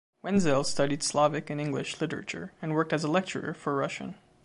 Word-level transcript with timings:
Wenzel 0.23 0.63
studied 0.63 1.03
Slavic 1.03 1.51
and 1.51 1.61
English 1.61 2.01
literature 2.01 2.53
and 2.59 2.73
worked 2.73 2.91
as 2.91 3.03
a 3.03 3.07
lecturer 3.07 3.53
for 3.53 3.75
Russian. 3.75 4.15